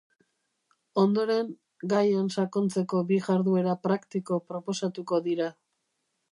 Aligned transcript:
Ondoren, 1.01 1.51
gaian 1.91 2.31
sakontzeko 2.37 3.03
bi 3.13 3.21
jarduera 3.29 3.77
praktiko 3.87 4.43
proposatuko 4.51 5.25
dira. 5.31 5.55